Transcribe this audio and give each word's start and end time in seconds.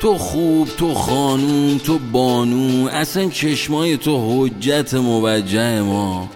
تو 0.00 0.18
خوب 0.18 0.68
تو 0.68 0.94
خانوم 0.94 1.78
تو 1.78 1.98
بانو 1.98 2.88
اصلا 2.88 3.28
چشمای 3.28 3.96
تو 3.96 4.44
حجت 4.46 4.94
موجه 4.94 5.82
ما. 5.82 6.28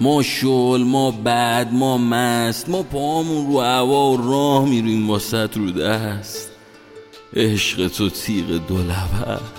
ما 0.00 0.22
شل 0.22 0.82
ما 0.82 1.10
بد 1.10 1.68
ما 1.72 1.98
مست 1.98 2.68
ما 2.68 2.82
پامون 2.82 3.46
رو 3.46 3.60
هوا 3.60 4.12
و 4.12 4.16
راه 4.16 4.68
میریم 4.68 5.10
واسط 5.10 5.56
رو 5.56 5.70
دست. 5.70 6.50
عشق 7.36 7.88
تو 7.88 8.08
تیغ 8.08 8.46
دو 8.46 8.76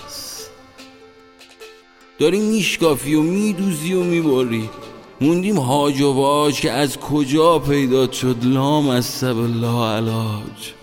است. 0.06 0.50
داری 2.18 2.40
میشکافی 2.40 3.14
و 3.14 3.22
میدوزی 3.22 3.94
و 3.94 4.02
میباری 4.02 4.70
موندیم 5.20 5.60
حاج 5.60 6.00
و 6.00 6.12
واج 6.12 6.60
که 6.60 6.72
از 6.72 6.96
کجا 6.96 7.58
پیدا 7.58 8.12
شد 8.12 8.36
لام 8.42 8.88
از 8.88 9.04
سب 9.04 9.36
الله 9.38 9.84
علاج 9.84 10.77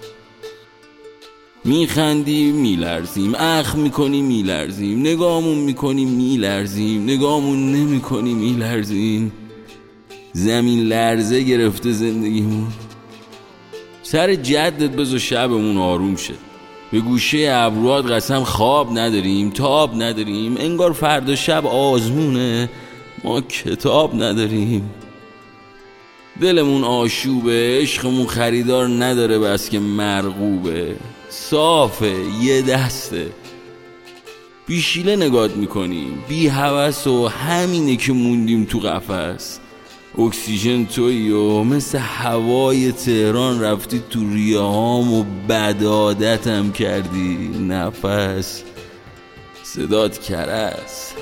میخندیم 1.66 2.56
میلرزیم. 2.56 3.36
اخ 3.36 3.76
می‌کنیم 3.76 4.26
میلرزیم. 4.26 5.00
نگامون 5.00 5.58
می‌کنیم 5.58 6.08
میلرزیم. 6.08 7.04
نگامون 7.04 7.72
نمی‌کنیم 7.72 8.38
میلرزیم. 8.38 9.32
زمین 10.34 10.80
لرزه 10.80 11.44
گرفته 11.44 11.92
زندگیمون. 11.92 12.68
سر 14.04 14.36
جدت 14.36 14.96
بزو 14.96 15.20
شبمون 15.20 15.78
آروم 15.78 16.16
شد 16.16 16.38
به 16.92 17.00
گوشه 17.00 17.50
ابروات 17.52 18.12
قسم 18.12 18.44
خواب 18.44 19.00
نداریم 19.00 19.50
تاب 19.50 20.02
نداریم. 20.02 20.58
انگار 20.58 20.94
فردا 20.94 21.36
شب 21.36 21.66
آزمونه 21.66 22.70
ما 23.24 23.42
کتاب 23.42 24.24
نداریم. 24.24 24.90
دلمون 26.42 26.84
آشوبه 26.84 27.80
عشقمون 27.82 28.26
خریدار 28.26 28.88
نداره 28.88 29.40
بس 29.40 29.70
که 29.70 29.80
مرغوبه. 29.80 30.96
صافه 31.30 32.16
یه 32.42 32.62
دسته 32.62 33.30
بیشیله 34.68 35.16
نگات 35.16 35.56
می‌کنیم 35.56 36.24
بی 36.30 36.48
حوث 36.48 37.08
و 37.08 37.28
همینه 37.28 37.96
که 37.96 38.14
موندیم 38.14 38.64
تو 38.64 38.80
قفس. 38.80 39.60
اکسیژن 40.18 40.86
توی 40.86 41.32
و 41.32 41.64
مثل 41.64 41.98
هوای 41.98 42.92
تهران 42.92 43.62
رفتی 43.62 44.02
تو 44.10 44.34
ریهام 44.34 45.14
و 45.14 45.26
بدادتم 45.50 46.72
کردی. 46.72 47.50
نفس. 47.60 48.64
صدات 49.64 50.18
کرس. 50.18 51.14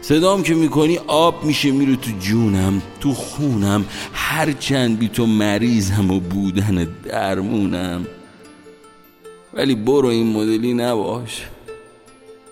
صدام 0.00 0.42
که 0.42 0.54
می‌کنی 0.54 0.98
آب 1.06 1.44
میشه 1.44 1.70
میره 1.70 1.96
تو 1.96 2.10
جونم 2.20 2.82
تو 3.00 3.14
خونم. 3.14 3.84
هرچند 4.12 4.98
بی 4.98 5.08
تو 5.08 5.26
مریضم 5.26 6.10
و 6.10 6.20
بودن 6.20 6.88
درمونم. 7.04 8.06
ولی 9.56 9.74
برو 9.74 10.08
این 10.08 10.26
مدلی 10.26 10.74
نباش. 10.74 11.42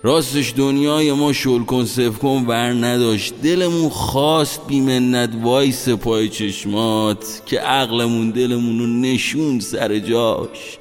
راستش 0.03 0.53
دنیای 0.57 1.11
ما 1.11 1.33
شل 1.33 1.63
کن 1.63 1.85
صف 1.85 2.17
کن 2.19 2.45
ور 2.47 2.73
نداشت. 2.73 3.33
دلمون 3.43 3.89
خواست 3.89 4.67
بیمنت 4.67 5.29
وایس 5.43 5.89
پای 5.89 6.29
چشمات 6.29 7.41
که 7.45 7.59
عقلمون 7.59 8.29
دلمون 8.29 9.01
نشون 9.01 9.59
سر 9.59 9.99
جاش. 9.99 10.77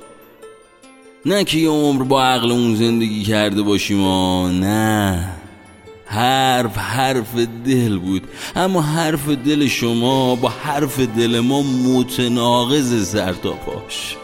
نه 1.26 1.44
که 1.44 1.58
یه 1.58 1.68
عمر 1.68 2.02
با 2.02 2.24
عقلمون 2.24 2.74
زندگی 2.74 3.22
کرده 3.22 3.62
باشیم 3.62 4.02
آه 4.02 4.52
نه. 4.52 5.30
حرف 6.06 6.78
حرف 6.78 7.34
دل 7.66 7.98
بود. 7.98 8.22
اما 8.56 8.82
حرف 8.82 9.28
دل 9.28 9.66
شما 9.66 10.34
با 10.34 10.48
حرف 10.48 11.00
دل 11.00 11.40
ما 11.40 11.62
متناقض 11.62 13.08
سر 13.08 13.32
تا 13.32 13.52
پاش. 13.52 14.16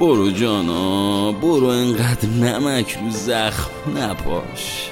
برو 0.00 0.30
جانا 0.30 1.32
برو 1.32 1.66
انقدر 1.66 2.28
نمک 2.28 2.98
رو 3.02 3.10
زخم 3.10 3.70
نپاش. 3.96 4.90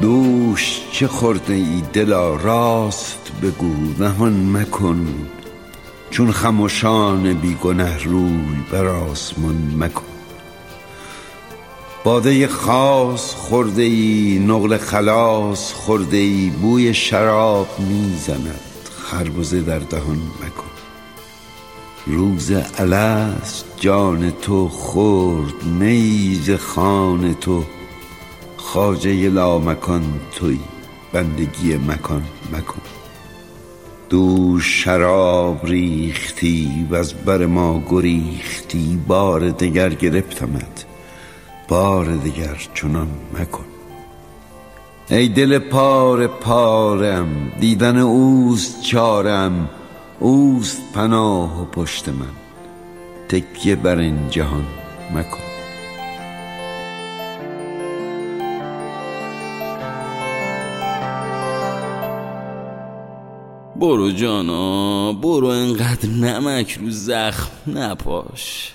دوش 0.00 0.80
چه 0.92 1.06
خورده 1.06 1.54
ای 1.54 1.82
دلا؟ 1.92 2.36
راست 2.36 3.32
بگو 3.42 3.74
نهان 3.98 4.50
مکن. 4.56 5.06
چون 6.10 6.32
خموشان 6.32 7.34
بیگنه 7.34 8.04
روی 8.04 8.64
بر 8.72 8.86
آسمان 8.86 9.74
مکن. 9.78 10.09
باده 12.04 12.48
خاص 12.48 13.34
خورده 13.34 13.82
ای 13.82 14.38
نقل 14.46 14.76
خلاص 14.76 15.72
خورده 15.72 16.16
ای 16.16 16.50
بوی 16.62 16.94
شراب 16.94 17.68
می‌زند. 17.78 18.60
خربزه 19.02 19.60
در 19.60 19.78
دهان 19.78 20.16
مکن. 20.16 20.70
روز 22.06 22.52
الست 22.78 23.64
جان 23.76 24.30
تو 24.30 24.68
خورد 24.68 25.64
میز 25.64 26.50
خان 26.50 27.34
تو 27.34 27.64
خاجه 28.56 29.28
لامکان 29.28 30.20
توی 30.34 30.58
بندگی 31.12 31.76
مکان 31.76 32.22
مکن. 32.52 32.82
دو 34.08 34.60
شراب 34.60 35.66
ریختی 35.66 36.86
و 36.90 36.94
از 36.94 37.14
بر 37.14 37.46
ما 37.46 37.82
گریختی 37.90 39.00
بار 39.08 39.50
دگر 39.50 39.94
گرفتمت. 39.94 40.89
بار 41.70 42.16
دیگر 42.16 42.68
چنان 42.74 43.08
مکن. 43.38 43.64
ای 45.10 45.28
دل 45.28 45.58
پار 45.58 46.26
پارم 46.26 47.52
دیدن 47.60 47.98
اوست 47.98 48.82
چارم 48.82 49.70
اوست 50.20 50.82
پناه 50.94 51.62
و 51.62 51.64
پشت 51.64 52.08
من. 52.08 52.26
تکیه 53.28 53.76
بر 53.76 53.98
این 53.98 54.30
جهان 54.30 54.66
مکن. 55.14 55.38
برو 63.76 64.10
جانا 64.10 65.12
برو 65.12 65.46
انقدر 65.46 66.08
نمک 66.08 66.78
رو 66.80 66.90
زخم 66.90 67.50
نپاش. 67.66 68.72